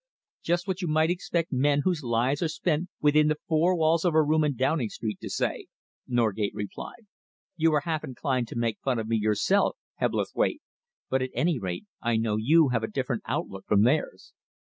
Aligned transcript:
"Just 0.41 0.67
what 0.67 0.81
you 0.81 0.87
might 0.87 1.11
expect 1.11 1.51
men 1.51 1.81
whose 1.83 2.01
lives 2.01 2.41
are 2.41 2.47
spent 2.47 2.89
within 3.01 3.27
the 3.27 3.37
four 3.47 3.75
walls 3.75 4.03
of 4.03 4.15
a 4.15 4.23
room 4.23 4.43
in 4.43 4.55
Downing 4.55 4.89
Street 4.89 5.19
to 5.19 5.29
say," 5.29 5.67
Norgate 6.07 6.55
replied. 6.55 7.05
"You 7.55 7.71
are 7.75 7.81
half 7.81 8.03
inclined 8.03 8.47
to 8.47 8.55
make 8.57 8.79
fun 8.83 8.97
of 8.97 9.07
me 9.07 9.17
yourself, 9.17 9.77
Hebblethwaite, 9.99 10.63
but 11.07 11.21
at 11.21 11.29
any 11.35 11.59
rate 11.59 11.85
I 12.01 12.17
know 12.17 12.35
you 12.37 12.69
have 12.69 12.81
a 12.81 12.87
different 12.87 13.21
outlook 13.27 13.65
from 13.67 13.83
theirs. 13.83 14.33